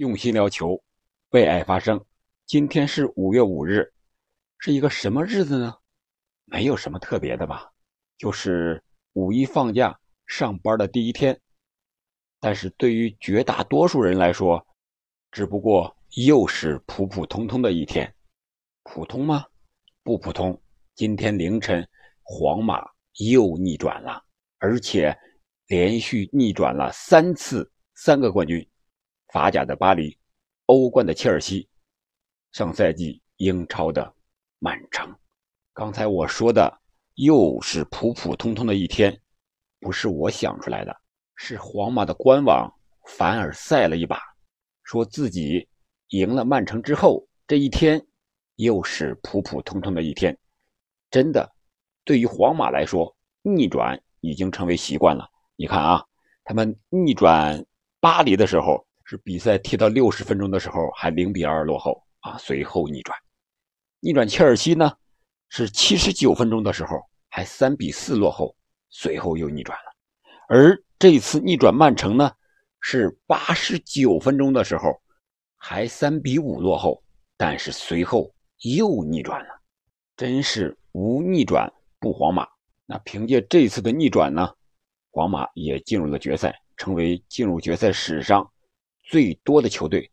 [0.00, 0.82] 用心聊球，
[1.32, 2.02] 为爱发声。
[2.46, 3.92] 今天是五月五日，
[4.56, 5.76] 是一个什么日子呢？
[6.46, 7.70] 没有什么特别的吧，
[8.16, 8.82] 就是
[9.12, 11.38] 五一放假上班的第一天。
[12.40, 14.66] 但是对于绝大多数人来说，
[15.30, 15.94] 只不过
[16.26, 18.10] 又是普普通通的一天。
[18.84, 19.44] 普通吗？
[20.02, 20.58] 不普通。
[20.94, 21.86] 今天凌晨，
[22.22, 22.82] 皇马
[23.18, 24.24] 又逆转了，
[24.60, 25.14] 而且
[25.66, 28.66] 连续逆转了三次，三个冠军。
[29.32, 30.18] 法甲的巴黎，
[30.66, 31.68] 欧冠的切尔西，
[32.50, 34.12] 上赛季英超的
[34.58, 35.08] 曼城。
[35.72, 36.80] 刚才我说的
[37.14, 39.16] 又是普普通通的一天，
[39.78, 40.96] 不是我想出来的，
[41.36, 42.68] 是皇马的官网
[43.06, 44.20] 凡尔赛了一把，
[44.82, 45.68] 说自己
[46.08, 48.04] 赢了曼城之后，这一天
[48.56, 50.36] 又是普普通通的一天。
[51.08, 51.48] 真的，
[52.04, 55.30] 对于皇马来说，逆转已经成为习惯了。
[55.54, 56.04] 你看啊，
[56.42, 57.64] 他们逆转
[58.00, 58.84] 巴黎的时候。
[59.10, 63.18] 是比赛踢到六十分钟的时候还零比二落后啊，随后逆转，
[63.98, 64.92] 逆转切尔西呢
[65.48, 66.90] 是七十九分钟的时候
[67.28, 68.54] 还三比四落后，
[68.88, 69.92] 随后又逆转了，
[70.48, 72.30] 而这次逆转曼城呢
[72.78, 75.02] 是八十九分钟的时候
[75.56, 77.02] 还三比五落后，
[77.36, 79.60] 但是随后又逆转了，
[80.16, 82.46] 真是无逆转不皇马。
[82.86, 84.48] 那凭借这次的逆转呢，
[85.10, 88.48] 皇马也进入了决赛，成为进入决赛史上。
[89.10, 90.08] 最多的球队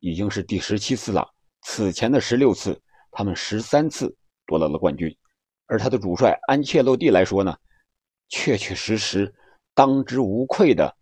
[0.00, 1.26] 已经是第十七次了，
[1.62, 2.78] 此前的十六次，
[3.10, 4.14] 他们十三次
[4.44, 5.10] 夺得了冠军。
[5.68, 7.56] 而他的主帅安切洛蒂来说呢，
[8.28, 9.34] 确确实实
[9.72, 10.94] 当之无愧的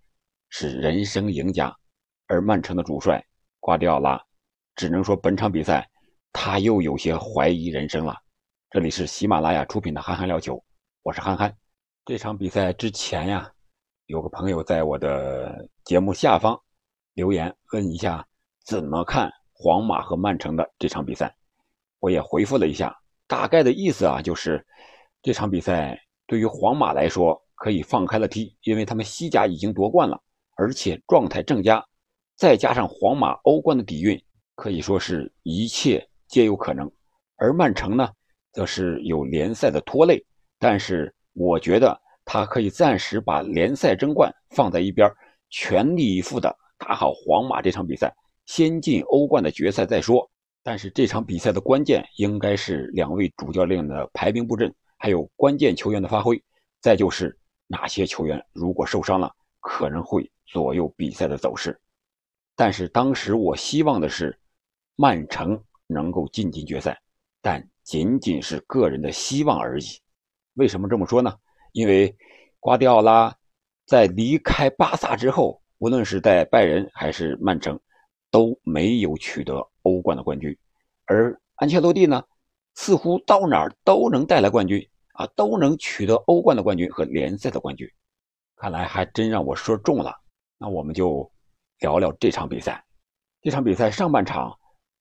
[0.49, 1.77] 是人生赢家。
[2.29, 3.21] 而曼城的主帅
[3.59, 4.25] 瓜迪奥拉，
[4.77, 5.91] 只能说本场比赛
[6.33, 8.17] 他又有些怀疑人生了。
[8.71, 10.55] 这里是喜马拉雅出品的《憨憨聊球》，
[11.03, 11.53] 我是憨憨。
[12.05, 13.51] 这场比赛之前呀，
[14.07, 16.57] 有个朋友在我的节目下方。
[17.15, 18.27] 留言问一下
[18.65, 21.35] 怎么看皇马和曼城的这场比赛，
[21.99, 24.65] 我也回复了一下，大概的意思啊，就是
[25.23, 30.19] 这场比赛对于皇马来说可以放开了踢，因为他们西甲已经夺冠了，
[30.57, 31.85] 而且状态正佳，
[32.37, 34.19] 再加上皇马欧冠的底蕴，
[34.55, 36.91] 可以说是一切皆有可能。
[37.37, 38.09] 而曼城呢，
[38.53, 40.25] 则是有联赛的拖累，
[40.59, 45.11] 但是我觉得他可以暂时把联赛争冠放在一边，
[45.51, 46.55] 全力以赴的。
[46.81, 48.11] 打好皇马这场比赛，
[48.47, 50.29] 先进欧冠的决赛再说。
[50.63, 56.43] 但是这场比赛的关键应该是两位主教练的排兵布阵，还有关键球员的发挥，
[56.81, 59.31] 再就是哪些球员如果受伤了，
[59.61, 61.79] 可能会左右比赛的走势。
[62.57, 64.39] 但是当时我希望的是
[64.97, 66.99] 曼城能够晋级决赛，
[67.43, 69.85] 但仅仅是个人的希望而已。
[70.55, 71.37] 为什么这么说呢？
[71.73, 72.17] 因为
[72.59, 73.37] 瓜迪奥拉
[73.85, 75.60] 在离开巴萨之后。
[75.81, 77.81] 无论是在拜仁还是曼城，
[78.31, 80.55] 都没有取得欧冠的冠军，
[81.07, 82.23] 而安切洛蒂呢，
[82.75, 84.79] 似乎到哪儿都能带来冠军
[85.15, 87.91] 啊，都能取得欧冠的冠军和联赛的冠军。
[88.57, 90.15] 看来还真让我说中了。
[90.59, 91.33] 那我们就
[91.79, 92.85] 聊聊这场比赛。
[93.41, 94.55] 这场比赛上半场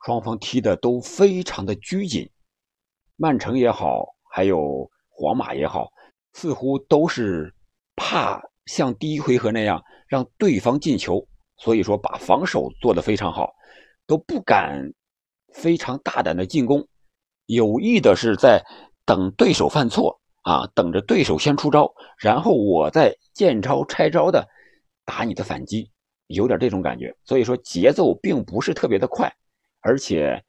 [0.06, 2.32] 双方踢的都非常的拘谨，
[3.18, 5.92] 曼城也好，还有皇马也好，
[6.32, 7.54] 似乎都是
[7.98, 9.84] 怕像第一回合那样。
[10.10, 11.26] 让对方进球，
[11.58, 13.54] 所以说把防守做得非常好，
[14.08, 14.92] 都不敢
[15.54, 16.86] 非常大胆的进攻，
[17.46, 18.62] 有意的是在
[19.06, 24.46] 等对手犯错啊，等着对手先出招，然后我再见招拆招的
[25.06, 25.92] 打你的反击，
[26.26, 27.16] 有点这种感觉。
[27.24, 29.32] 所以说节奏并不是特别的快，
[29.82, 30.44] 而且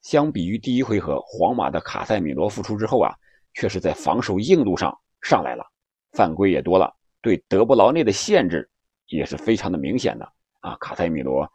[0.00, 3.14] 相比于第一回合，皇马的卡塞米罗复出之后啊，
[3.52, 5.64] 确实在防守硬度上上来了，
[6.12, 6.96] 犯规也多了。
[7.22, 8.68] 对德布劳内的限制
[9.08, 10.76] 也是非常的明显的啊！
[10.80, 11.46] 卡塞米罗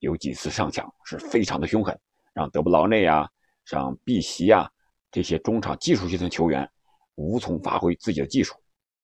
[0.00, 1.96] 有几次上抢是非常的凶狠，
[2.32, 3.28] 让德布劳内啊、
[3.64, 4.68] 让碧席啊
[5.10, 6.68] 这些中场技术型的球员
[7.14, 8.54] 无从发挥自己的技术。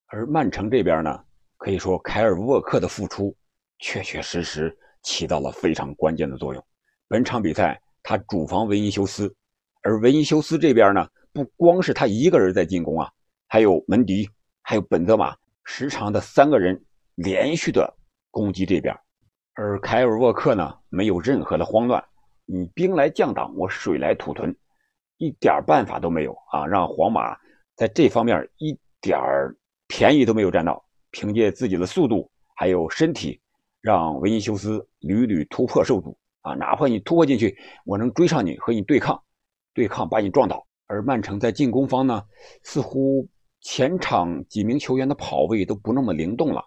[0.07, 1.23] 而曼城这边呢，
[1.57, 3.37] 可以说凯尔沃克的复出
[3.79, 6.65] 确确实实起到了非常关键的作用。
[7.07, 9.33] 本场比赛他主防维尼修斯，
[9.83, 13.11] 而维尼修斯这边呢，不光是他一个人在进攻啊，
[13.47, 14.29] 还有门迪，
[14.63, 15.37] 还有本泽马。
[15.71, 16.83] 时常的三个人
[17.15, 17.95] 连续的
[18.31, 18.97] 攻击这边，
[19.53, 22.03] 而凯尔沃克呢没有任何的慌乱，
[22.47, 24.57] 你兵来将挡，我水来土屯，
[25.19, 26.67] 一点办法都没有啊！
[26.67, 27.37] 让皇马
[27.77, 29.21] 在这方面一点
[29.87, 33.39] 便宜都没有占到，凭借自己的速度还有身体，
[33.83, 36.55] 让维尼修斯屡屡突破受阻啊！
[36.55, 37.55] 哪怕你突破进去，
[37.85, 39.23] 我能追上你和你对抗，
[39.75, 40.67] 对抗把你撞倒。
[40.87, 42.25] 而曼城在进攻方呢，
[42.63, 43.29] 似乎。
[43.71, 46.65] 前场几名球员的跑位都不那么灵动了，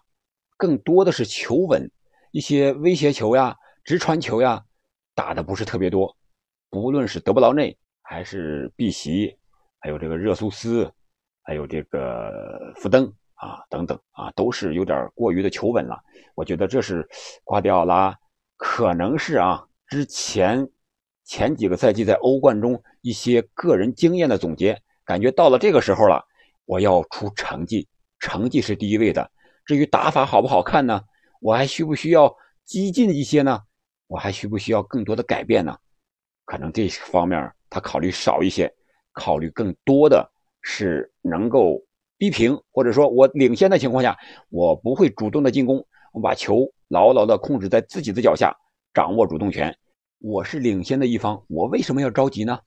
[0.56, 1.90] 更多的是求稳，
[2.30, 4.64] 一些威胁球呀、直传球呀
[5.12, 6.16] 打的不是特别多，
[6.70, 9.36] 不论是德布劳内还是碧玺，
[9.80, 10.88] 还有这个热苏斯，
[11.42, 16.00] 还有这个福登啊等等啊，都是有点过于的求稳了。
[16.36, 17.04] 我觉得这是
[17.42, 18.16] 瓜迪奥拉
[18.56, 20.70] 可能是啊之前
[21.24, 26.24] 前几个赛季在欧冠中一些个人经验的总结，感觉到了这个时候了，
[26.64, 27.88] 我要出成绩，
[28.18, 29.30] 成绩是第一位的。
[29.64, 31.02] 至于打法好不好看呢？
[31.40, 32.32] 我还需不需要
[32.64, 33.60] 激进一些呢？
[34.06, 35.76] 我还需不需要更多的改变呢？
[36.44, 38.72] 可能这方面他考虑少一些，
[39.12, 40.30] 考虑更多的
[40.60, 41.80] 是能够
[42.18, 44.16] 逼平，或者说我领先的情况下，
[44.50, 48.56] 我不会主动的进攻，我把球牢牢的控制在自己的脚下，
[48.92, 49.76] 掌握主动权。
[50.18, 52.58] 我是领先的一方，我为什么要着急呢？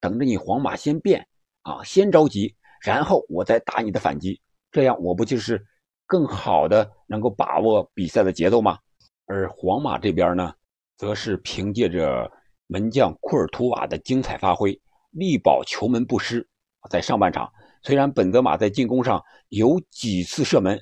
[0.00, 1.26] 等着你皇马先变
[1.62, 4.40] 啊，先着急，然后我再打你的反击，
[4.70, 5.64] 这样我不就是？
[6.06, 8.78] 更好的能够把握比赛的节奏吗？
[9.24, 10.52] 而皇马这边呢，
[10.98, 12.30] 则是凭借着
[12.66, 14.78] 门将库尔图瓦的精彩发挥，
[15.12, 16.46] 力保球门不失。
[16.90, 17.50] 在上半场，
[17.82, 20.78] 虽然本泽马在进攻上有几次射门，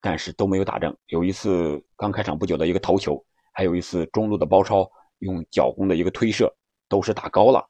[0.00, 0.94] 但是都没有打正。
[1.06, 4.90] 有一次刚开场不久的一个头球，还有一次中路的包抄
[5.20, 6.52] 用脚弓的一个推射，
[6.88, 7.64] 都是打高了。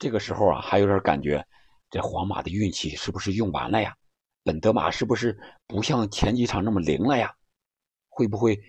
[0.00, 1.46] 这个时候啊，还有点感觉，
[1.94, 3.94] 这皇马的运气是不是用完了呀？
[4.42, 5.38] 本德马是不是
[5.68, 7.32] 不像前几场那么灵了呀？
[8.08, 8.60] 会不会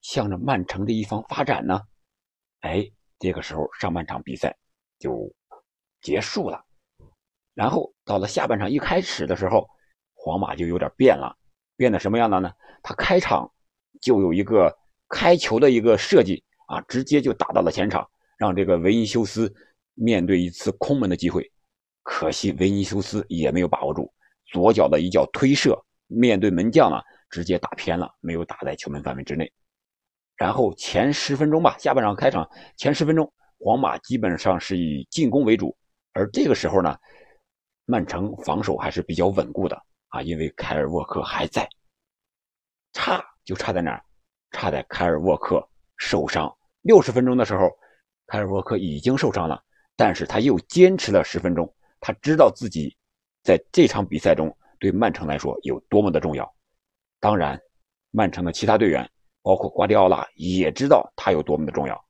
[0.00, 1.80] 向着曼城这一方发展呢？
[2.60, 2.88] 哎，
[3.18, 4.56] 这个时候上半场比赛
[5.00, 5.28] 就
[6.02, 6.64] 结束了，
[7.52, 9.68] 然后到了下半场一开始的时候，
[10.14, 11.36] 皇马就有点变了，
[11.76, 12.52] 变得什么样的呢？
[12.80, 13.52] 他开场
[14.00, 14.72] 就有一个
[15.08, 18.08] 开球的一个设计啊，直接就打到了前场，
[18.38, 19.52] 让这个维尼修斯
[19.94, 21.50] 面对一次空门的机会，
[22.02, 24.12] 可惜维尼修斯也没有把握住。
[24.46, 27.00] 左脚的一脚推射，面对门将呢，
[27.30, 29.50] 直接打偏了，没有打在球门范围之内。
[30.36, 35.76] 然后前十分钟吧，下半场开场前十分钟，皇马基本上是以进攻为主，
[36.12, 36.96] 而这个时候呢，
[37.86, 41.68] 曼城防守还是比较稳固的啊，因为凯尔沃克还在。
[42.92, 44.04] 差就差在哪儿？
[44.50, 45.66] 差在凯尔沃克
[45.96, 46.52] 受伤。
[46.82, 47.70] 六十分钟的时候，
[48.26, 49.62] 凯尔沃克已经受伤了，
[49.96, 51.72] 但是他又坚持了十分钟，
[52.02, 52.94] 他知道自己。
[53.42, 56.48] 在这场比赛中，对曼城来说有多么的重要？
[57.18, 57.60] 当然，
[58.12, 59.10] 曼城的其他队员，
[59.42, 62.00] 包括瓜迪奥拉，也知道他有多么的重要。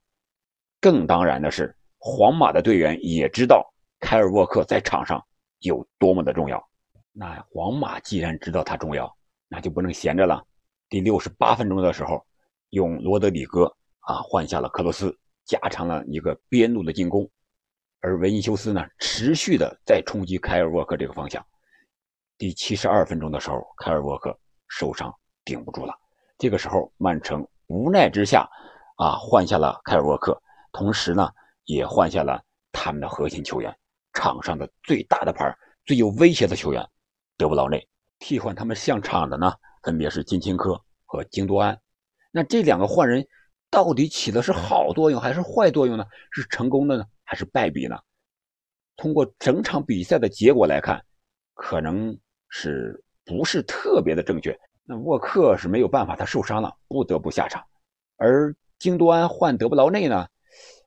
[0.79, 3.67] 更当然的是，皇马的队员也知道
[3.99, 5.19] 凯尔沃克在场上
[5.61, 6.63] 有多么的重要。
[7.11, 9.11] 那皇马既然知道他重要，
[9.47, 10.45] 那就不能闲着了。
[10.89, 12.23] 第六十八分钟的时候，
[12.69, 13.65] 用罗德里戈
[14.01, 17.27] 啊换下了克罗斯，加长了一个边路的进攻。
[18.05, 21.43] 而维尼修斯呢，持续的在冲击凯尔沃克这个方向。
[22.37, 25.09] 第七十二分钟的时候，凯尔沃克受伤
[25.45, 25.93] 顶不住了。
[26.37, 28.45] 这个时候，曼城无奈之下，
[28.97, 30.37] 啊，换下了凯尔沃克，
[30.73, 31.29] 同时呢，
[31.63, 33.73] 也换下了他们的核心球员，
[34.11, 36.85] 场上的最大的牌、最有威胁的球员
[37.37, 37.87] 德布劳内。
[38.19, 41.79] 替换他们上场的呢，分别是金琴科和京多安。
[42.31, 43.25] 那这两个换人
[43.71, 46.03] 到底起的是好作用还是坏作用呢？
[46.31, 47.05] 是成功的呢？
[47.23, 47.97] 还是败笔呢？
[48.95, 51.03] 通过整场比赛的结果来看，
[51.55, 52.15] 可能
[52.49, 54.55] 是不是特别的正确？
[54.83, 57.63] 那沃克是没有办法，他受伤了，不得不下场。
[58.17, 60.27] 而京多安换德布劳内呢，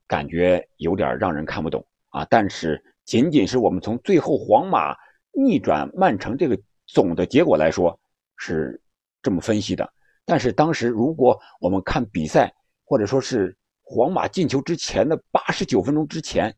[0.06, 2.24] 感觉有点让人看不懂啊。
[2.30, 4.94] 但是仅仅是我们从最后皇马
[5.32, 7.98] 逆转曼城这个总的结果来说，
[8.36, 8.80] 是
[9.20, 9.92] 这么分析的。
[10.24, 13.56] 但是当时如果我们看比赛，或者说是。
[13.88, 16.52] 皇马进球之前的八十九分钟之前，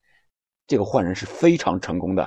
[0.67, 2.23] 这个换人是非常成功的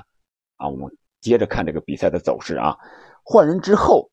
[0.57, 0.69] 啊！
[0.69, 2.77] 我们接着看这个比赛的走势啊。
[3.23, 4.11] 换人之后，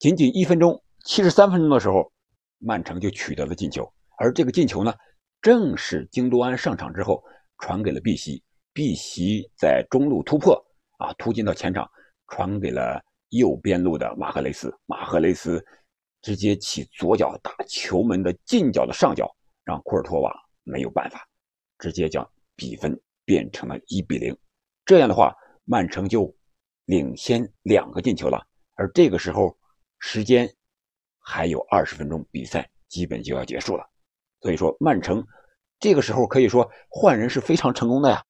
[0.00, 2.12] 仅仅一分钟，七十三分钟的时候，
[2.58, 3.88] 曼城就取得了进球。
[4.18, 4.92] 而这个进球呢，
[5.40, 7.22] 正是京多安上场之后
[7.58, 8.42] 传给了碧玺，
[8.72, 10.60] 碧玺在中路突破
[10.98, 11.88] 啊，突进到前场，
[12.26, 15.64] 传给了右边路的马赫雷斯，马赫雷斯
[16.20, 19.32] 直接起左脚打球门的近角的上角。
[19.66, 20.32] 让库尔托瓦
[20.62, 21.28] 没有办法，
[21.76, 24.34] 直接将比分变成了一比零。
[24.84, 26.32] 这样的话，曼城就
[26.84, 28.46] 领先两个进球了。
[28.74, 29.58] 而这个时候，
[29.98, 30.48] 时间
[31.18, 33.84] 还有二十分钟，比赛基本就要结束了。
[34.40, 35.26] 所以说，曼城
[35.80, 38.24] 这个时候可以说换人是非常成功的呀。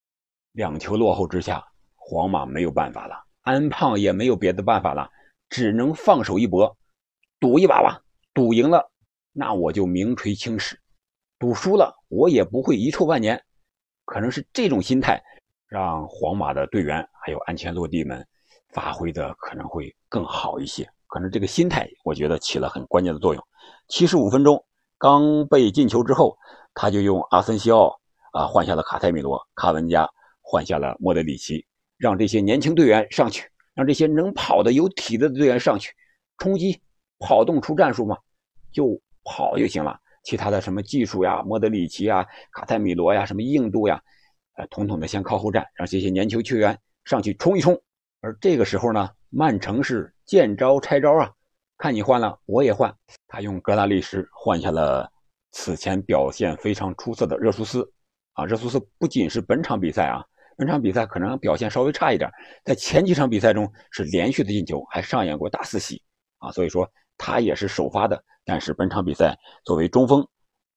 [0.53, 1.63] 两球落后之下，
[1.97, 5.11] 皇马没有办法了，安胖也没有别的办法了，
[5.51, 6.79] 只能放手一搏，
[7.39, 8.03] 赌一把吧。
[8.33, 8.91] 赌赢了，
[9.33, 10.81] 那我就名垂青史。
[11.39, 13.43] 赌输了，我也不会遗臭万年。
[14.05, 15.23] 可能是这种心态，
[15.67, 18.25] 让皇马的队员还有安全落地们
[18.69, 20.89] 发挥的可能会更好一些。
[21.09, 23.43] 可能这个心态，我觉得起了很关键的作用。
[23.89, 24.65] 七十五分钟
[24.99, 26.37] 刚被进球之后，
[26.75, 28.01] 他就用阿森西奥
[28.33, 30.09] 啊换下了卡塞米罗，卡文加
[30.41, 31.67] 换下了莫德里奇，
[31.97, 35.93] 让这些年轻队员上去，让这些能跑的有体的队员上去
[36.39, 36.81] 冲击，
[37.19, 38.17] 跑动出战术嘛，
[38.73, 39.99] 就跑就行了。
[40.27, 44.03] 其他的什么技术呀，莫德里奇呀，卡塞米罗呀，什么硬度呀，
[44.57, 47.81] 呃，统统的先靠后站，让这些年轻球员上去冲一冲。
[48.21, 51.31] 而这个时候呢，曼城是见招拆招啊，
[51.79, 52.93] 看你换了，我也换。
[53.29, 55.09] 他用格拉利什换下了
[55.53, 57.89] 此前表现非常出色的热苏斯
[58.33, 60.25] 啊，热苏斯不仅是本场比赛啊，
[60.57, 62.29] 本场比赛可能表现稍微差一点，
[62.65, 66.03] 在前几场比赛中是连续的进球，还上演过大四喜
[66.39, 68.23] 啊，所以说他也是首发的。
[68.45, 70.25] 但是本场比赛作为中锋，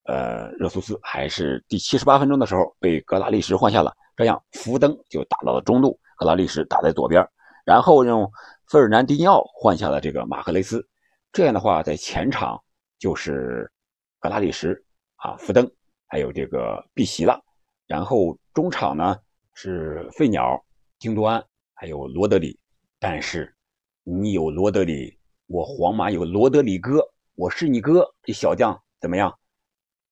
[0.05, 7.23] 呃，热苏斯还是第七十八分钟的时候被格拉利什换下了，这样福登就打到了中路，格拉利什打在左边，
[7.63, 8.31] 然后用
[8.67, 10.83] 费尔南迪尼奥换下了这个马克雷斯，
[11.31, 12.59] 这样的话在前场
[12.97, 13.71] 就是
[14.19, 14.73] 格拉利什
[15.17, 15.69] 啊，福登
[16.07, 17.39] 还有这个碧席了，
[17.85, 19.15] 然后中场呢
[19.53, 20.59] 是费鸟、
[20.97, 21.43] 京多安
[21.75, 22.59] 还有罗德里，
[22.97, 23.55] 但是
[24.03, 25.18] 你有罗德里，
[25.49, 27.03] 我皇马有罗德里戈。
[27.33, 29.35] 我是你哥，这小将怎么样？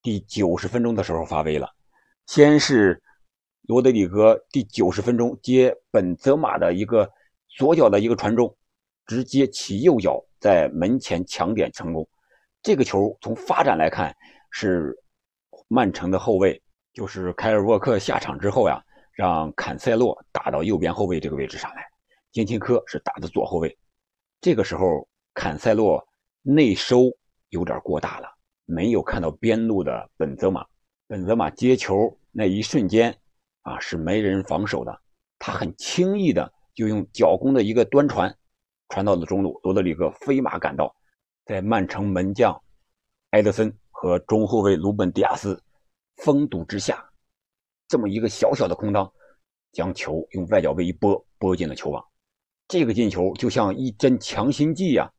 [0.01, 1.69] 第九十分钟的时候发威了，
[2.25, 2.99] 先是
[3.67, 7.07] 罗德里戈第九十分钟接本泽马的一个
[7.49, 8.51] 左脚的一个传中，
[9.05, 12.07] 直接起右脚在门前抢点成功。
[12.63, 14.11] 这个球从发展来看
[14.49, 14.91] 是
[15.67, 16.59] 曼城的后卫，
[16.93, 21.85] 就是凯尔沃克下场之后呀，让坎塞洛打到右边后卫这个位置上来，
[22.31, 23.77] 金琴科是打的左后卫。
[24.41, 26.03] 这个时候坎塞洛。
[26.41, 27.11] 内收
[27.49, 28.27] 有点过大了，
[28.65, 30.65] 没有看到边路的本泽马。
[31.05, 33.15] 本泽马接球那一瞬间，
[33.61, 35.01] 啊，是没人防守的，
[35.37, 38.35] 他很轻易的就用脚弓的一个端传，
[38.87, 39.59] 传到了中路。
[39.61, 40.95] 罗德里戈飞马赶到，
[41.45, 42.59] 在曼城门将
[43.31, 45.61] 埃德森和中后卫鲁本迪亚斯
[46.23, 47.07] 封堵之下，
[47.89, 49.11] 这么一个小小的空当，
[49.73, 52.03] 将球用外脚背一拨，拨进了球网。
[52.69, 55.11] 这个进球就像一针强心剂呀！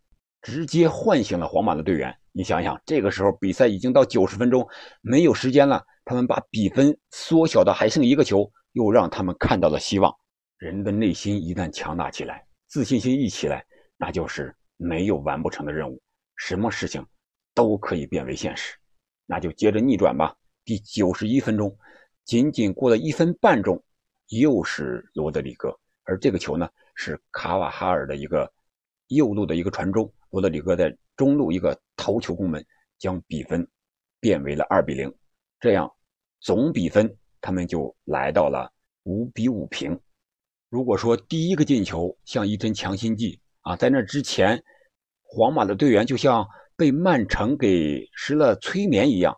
[0.42, 2.16] 直接唤醒了皇马的队员。
[2.32, 4.66] 你想想，这个时候比赛已经到九十分钟，
[5.00, 5.84] 没有时间了。
[6.04, 10.14] 他们把比分缩小到还剩一个球，又让他们看到了希望。
[10.56, 13.64] 人的内心一旦强大起来，自信心一起来，
[13.96, 16.00] 那就是没有完不成的任务，
[16.36, 17.04] 什么事情
[17.54, 18.74] 都可以变为现实。
[19.26, 20.34] 那就接着逆转吧。
[20.64, 21.76] 第九十一分钟，
[22.24, 23.82] 仅仅过了一分半钟，
[24.28, 28.50] 又是罗德里戈，而这个球呢，是卡瓦哈尔的一个
[29.08, 30.10] 右路的一个传中。
[30.30, 32.64] 罗德里戈在中路一个头球攻门，
[32.98, 33.66] 将比分
[34.20, 35.12] 变为了二比零，
[35.58, 35.90] 这样
[36.40, 38.70] 总比分他们就来到了
[39.04, 39.98] 五比五平。
[40.68, 44.62] 如果说第一个进球像一针强心剂啊，在那之前，
[45.22, 49.34] 皇马的队员就像被曼城给施了催眠一样，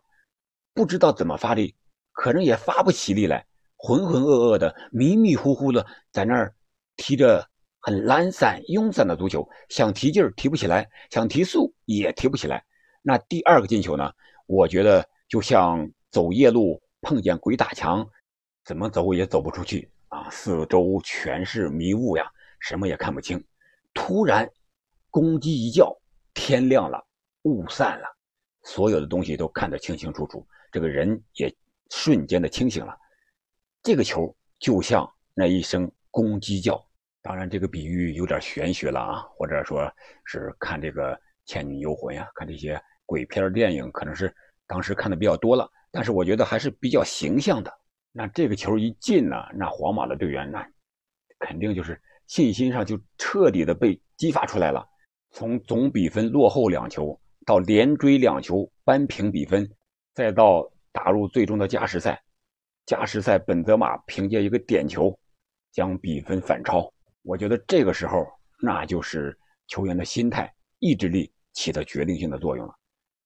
[0.73, 1.73] 不知道怎么发力，
[2.11, 3.45] 可能也发不起力来，
[3.77, 6.53] 浑浑噩噩的、迷迷糊糊的在那儿
[6.97, 7.47] 踢着。
[7.81, 12.63] 很懒散、慵散的足球，想提劲儿提不起来，想提速也提不起来。
[13.01, 14.13] 那第二个进球呢？
[14.45, 18.07] 我觉得就像走夜路碰见鬼打墙，
[18.63, 20.29] 怎么走也走不出去啊！
[20.29, 23.43] 四周全是迷雾呀，什么也看不清。
[23.93, 24.47] 突然，
[25.09, 25.97] 公鸡一叫，
[26.33, 27.03] 天亮了，
[27.43, 28.05] 雾散了，
[28.63, 31.51] 所有的东西都看得清清楚楚，这个人也
[31.89, 32.95] 瞬间的清醒了。
[33.81, 36.85] 这个球就像那一声公鸡叫。
[37.23, 39.91] 当然，这个比喻有点玄学了啊，或者说
[40.25, 41.13] 是看这个
[41.45, 44.33] 《倩女幽魂》呀，看这些鬼片电影，可能是
[44.65, 45.69] 当时看的比较多了。
[45.91, 47.71] 但是我觉得还是比较形象的。
[48.11, 50.67] 那这个球一进呢，那皇马的队员那
[51.37, 54.83] 肯定就是信心上就彻底的被激发出来了。
[55.29, 59.69] 从总比分落后两球，到连追两球扳平比分，
[60.13, 62.19] 再到打入最终的加时赛，
[62.85, 65.15] 加时赛本泽马凭借一个点球
[65.71, 66.91] 将比分反超。
[67.23, 68.25] 我觉得这个时候，
[68.59, 69.37] 那就是
[69.67, 72.73] 球员的心态、意志力起的决定性的作用了，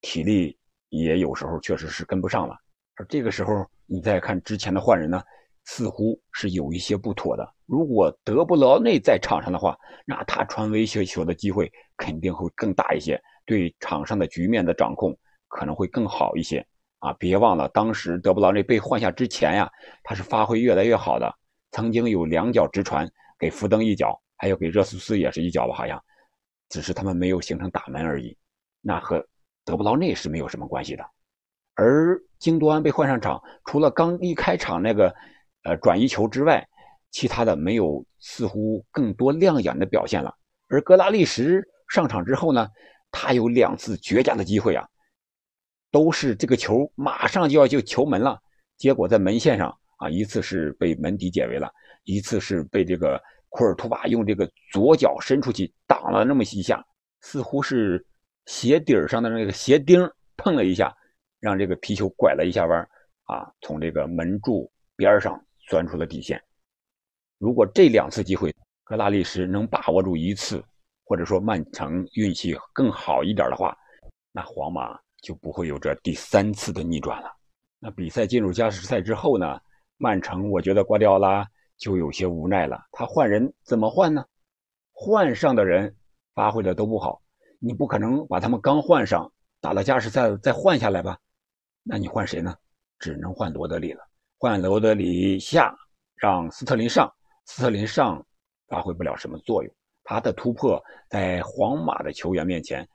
[0.01, 0.57] 体力
[0.89, 2.55] 也有时候确实是跟不上了。
[2.95, 5.21] 而这个时候，你再看之前的换人呢，
[5.63, 7.53] 似乎是有一些不妥的。
[7.65, 16.65] 如果德布劳内在场上的话，那他传威胁球的机会肯定会更大一些，对场上的局面的掌控可能会更好一些。
[16.99, 19.71] 啊，别忘了当时德布劳内被换下之前呀，
[20.03, 21.33] 他是发挥越来越好的，
[21.71, 23.09] 曾经有两脚直传。
[23.37, 26.01] 给福登一脚，还有给热苏斯也是一脚吧，好像，
[26.69, 28.37] 只是他们没有形成打门而已，
[28.81, 29.25] 那和
[29.63, 31.05] 德布劳内是没有什么关系的。
[31.75, 35.13] 而京多安被换上场，除了刚一开场那个
[35.63, 36.65] 呃转移球之外，
[37.11, 40.33] 其他的没有似乎更多亮眼的表现了。
[40.67, 42.69] 而格拉利什上场之后呢，
[43.11, 44.87] 他有两次绝佳的机会啊，
[45.91, 48.39] 都是这个球马上就要就球门了，
[48.77, 51.71] 结果在门线上啊，一次是被门迪解围了，
[52.03, 56.85] 一次是被这个库尔图瓦用这个左脚伸出去挡了那么一下，
[57.21, 58.05] 似乎是
[58.45, 60.93] 鞋底上的那个鞋钉碰了一下，
[61.39, 62.79] 让这个皮球拐了一下弯
[63.23, 66.41] 啊，从这个门柱边上钻出了底线。
[67.37, 70.63] 如果这两次机会格拉利什能把握住一次，
[71.05, 73.75] 或者说曼城运气更好一点的话，
[74.31, 77.31] 那皇马就不会有这第三次的逆转了。
[77.79, 79.57] 那比赛进入加时赛之后呢？
[79.97, 81.47] 曼城我觉得瓜迪奥拉
[81.77, 82.79] 就有些无奈了。
[82.91, 84.25] 他换人怎么换呢？
[84.91, 85.95] 换上的人
[86.33, 87.21] 发挥的都不好，
[87.59, 91.17] 你不可能把他们刚换上打了加时赛再换下来吧？
[91.83, 92.55] 那你换谁呢？
[92.97, 94.01] 只能换罗德里了。
[94.37, 95.75] 换罗德里下，
[96.15, 97.11] 让斯特林上。
[97.45, 98.25] 斯特林上
[98.67, 99.75] 发挥不了什么作用。
[100.03, 102.87] 他的突破在皇马的球员面前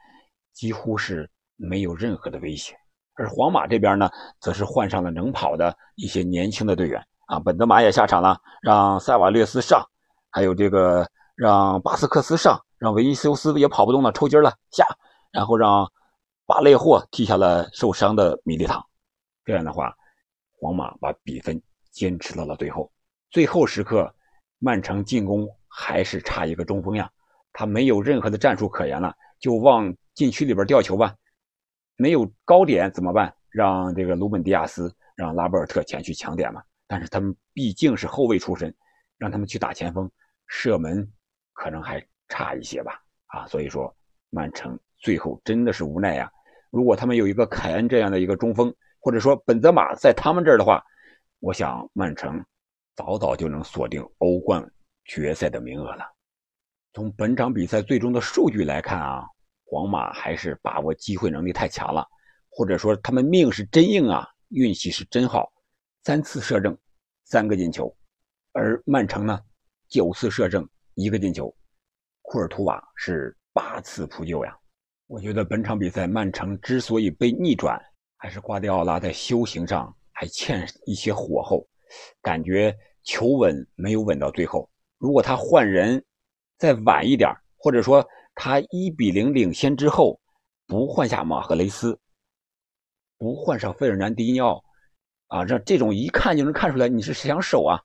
[0.52, 2.74] 几乎是没有任何的威胁，
[3.20, 4.10] 而皇马这边呢，
[4.40, 9.86] 则是换上了能跑的一些年轻的队员啊，本泽马也下场了，让塞瓦略斯上，
[10.30, 14.86] 还有这个让巴斯克斯上，让维尼修斯也跑不动了，抽筋了下，
[15.30, 15.86] 然后让
[16.46, 18.82] 巴雷霍替下了受伤的米利唐，
[19.44, 19.94] 这样的话，
[20.58, 21.60] 皇马把比分
[21.90, 22.90] 坚持到了最后，
[23.30, 24.10] 最后时刻，
[24.58, 25.46] 曼城进攻。
[25.72, 27.08] 还是差一个中锋呀，
[27.52, 31.14] 他没有任何的战术可言了，就往禁区里边吊球吧。
[32.00, 33.30] 没有高点怎么办？
[33.50, 36.62] 让这个鲁本迪亚斯、让拉波尔特前去抢点嘛。
[36.86, 38.74] 但是他们毕竟是后卫出身，
[39.18, 40.10] 让他们去打前锋，
[40.46, 41.06] 射门
[41.52, 43.00] 可能还差一些吧。
[43.26, 43.94] 啊，所以说
[44.30, 46.32] 曼城最后真的是无奈呀。
[46.70, 50.82] 如果他们有一个凯恩这样的一个中锋，或者说本泽马在他们这儿的话，
[51.40, 52.42] 我想曼城
[52.96, 54.66] 早早就能锁定欧冠。
[55.06, 56.04] 决赛的名额了。
[56.92, 59.26] 从本场比赛最终的数据来看啊，
[59.70, 62.04] 皇马还是把握机会能力太强了，
[62.48, 65.48] 或者说他们命是真硬啊，运气是真好，
[66.02, 66.76] 三次射正，
[67.22, 67.96] 三个进球。
[68.50, 69.38] 而曼城呢，
[69.88, 71.54] 九次射正，一个进球。
[72.22, 74.58] 库尔图瓦是八次扑救呀。
[75.06, 77.80] 我觉得本场比赛曼城之所以被逆转，
[78.16, 81.64] 还是瓜迪奥拉在修行上还欠一些火候，
[82.20, 84.68] 感觉求稳没有稳到最后。
[84.98, 86.04] 如果他换人
[86.58, 90.18] 再晚一点，或者说他一比零领先之后
[90.66, 91.98] 不换下马赫雷斯，
[93.18, 94.64] 不换上费尔南迪尼奥，
[95.28, 97.78] 啊，这这种一看就能看出来你是想守啊。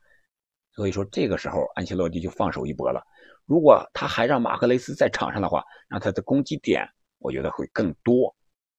[0.71, 3.03] 所以说这个时候安切洛蒂就放手一搏了。
[3.45, 6.87] 如果他还让马赫雷斯在场上的话，那他的攻击点
[7.19, 8.35] 我觉得会更多，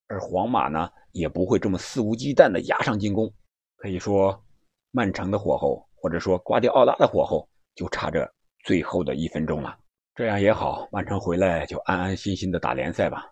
[0.09, 3.33] 而皇马呢也不会这么肆无忌惮的压上进攻。
[3.77, 4.43] 可以说，
[4.91, 7.49] 曼城的火候，或者说瓜迪奥拉的火候。
[7.77, 8.27] 就差这
[8.65, 9.79] 最后的一分钟了，
[10.17, 13.31] 这样也好，曼城回来就安安心心的打联赛吧。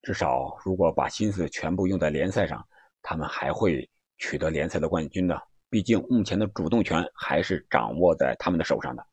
[0.00, 2.66] 至少如果把心思全部用在联赛上，
[3.02, 5.38] 他们还会取得联赛的冠军的。
[5.68, 9.06] 毕竟目前的主动权还是掌握在他们的手上的。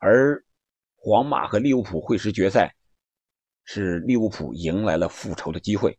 [0.00, 0.38] 而
[0.96, 2.70] 皇马和利物浦会师决赛，
[3.64, 5.98] 是利物浦迎来了复仇的机会。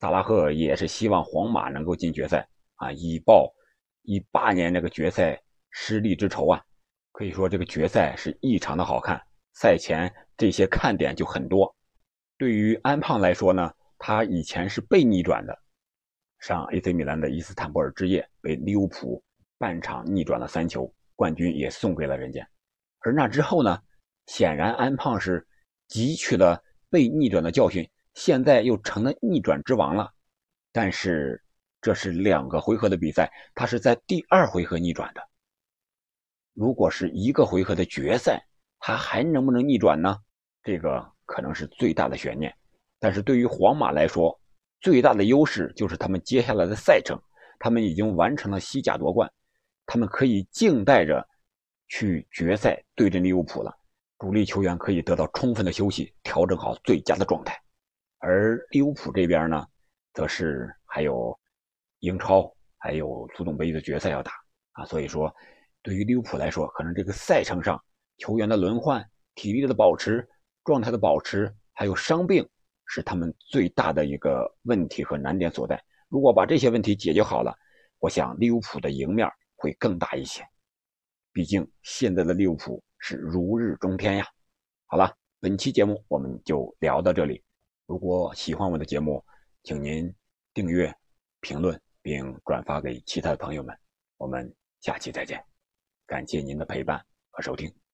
[0.00, 3.50] 萨拉赫也是希望皇马能够进决赛啊，以报
[4.02, 5.40] 一八年那个决赛
[5.70, 6.62] 失利之仇啊。
[7.12, 9.18] 可以说这个决赛是异常的好看，
[9.56, 11.74] 赛前这些看点就很多。
[12.36, 15.58] 对于安胖来说呢，他以前是被逆转的，
[16.38, 19.24] 上 AC 米兰的伊斯坦布尔之夜被利物浦
[19.56, 22.46] 半场逆转了三球，冠军也送给了人家。
[22.98, 23.82] 而那之后呢，
[24.26, 25.46] 显然安胖是
[25.88, 30.12] 汲取了被逆转的教训，现在又成了逆转之王了。
[30.70, 31.42] 但是
[31.80, 35.22] 这是两个回合的比赛，他是在第二回合逆转的。
[36.52, 38.46] 如果是一个回合的决赛，
[38.86, 40.16] 他还能不能逆转呢？
[40.62, 42.54] 这个可能是最大的悬念。
[43.00, 44.40] 但是对于皇马来说，
[44.80, 47.20] 最大的优势就是他们接下来的赛程，
[47.58, 49.28] 他们已经完成了西甲夺冠，
[49.86, 51.28] 他们可以静待着
[51.88, 53.76] 去决赛对阵利物浦了。
[54.20, 57.60] 主力球员可以得到充分的休息，调整好最佳的状态。
[58.18, 59.66] 而利物浦这边呢，
[60.14, 61.36] 则是还有
[61.98, 64.30] 英超，还有足总杯的决赛要打
[64.74, 65.34] 啊，所以说。
[65.82, 67.80] 对于利物浦来说，可能这个赛程上
[68.18, 70.26] 球员的轮换、体力的保持、
[70.64, 72.48] 状态的保持，还有伤病，
[72.86, 75.82] 是他们最大的一个问题和难点所在。
[76.08, 77.54] 如果把这些问题解决好了，
[77.98, 80.46] 我想利物浦的赢面会更大一些。
[81.32, 84.26] 毕竟现在的利物浦是如日中天呀。
[84.86, 87.42] 好了，本期节目我们就聊到这里。
[87.86, 89.22] 如果喜欢我的节目，
[89.62, 90.12] 请您
[90.54, 90.92] 订阅、
[91.40, 93.76] 评论并转发给其他的朋友们。
[94.16, 95.44] 我们下期再见。
[96.06, 97.85] 感谢您的陪伴和收听。